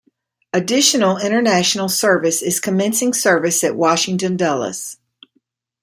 Additional 0.51 1.17
international 1.19 1.87
service 1.87 2.41
is 2.41 2.59
commencing 2.59 3.13
service 3.13 3.63
at 3.63 3.75
Washington 3.75 4.35
Dulles. 4.35 4.97